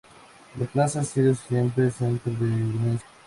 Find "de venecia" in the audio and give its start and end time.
2.33-3.07